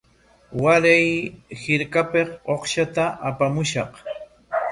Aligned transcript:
Waray 0.61 1.05
hirpapik 1.61 2.29
uqshata 2.53 3.05
apamushaq. 3.27 3.91